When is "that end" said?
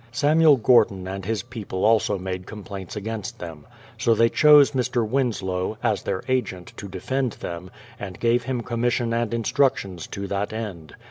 10.25-10.95